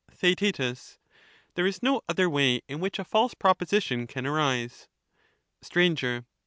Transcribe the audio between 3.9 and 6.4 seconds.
can arise. 241 Str.